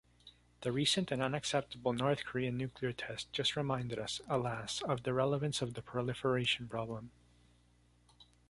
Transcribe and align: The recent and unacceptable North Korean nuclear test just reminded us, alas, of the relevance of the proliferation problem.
The 0.61 0.71
recent 0.71 1.11
and 1.11 1.21
unacceptable 1.21 1.93
North 1.93 2.25
Korean 2.25 2.57
nuclear 2.57 2.91
test 2.91 3.31
just 3.31 3.55
reminded 3.55 3.99
us, 3.99 4.19
alas, 4.27 4.81
of 4.81 5.03
the 5.03 5.13
relevance 5.13 5.61
of 5.61 5.75
the 5.75 5.83
proliferation 5.83 6.67
problem. 6.67 7.11